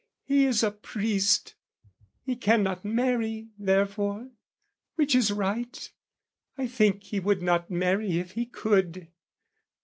[0.23, 1.53] He is a priest;
[2.25, 4.31] He cannot marry therefore,
[4.95, 5.91] which is right:
[6.57, 9.09] I think he would not marry if he could.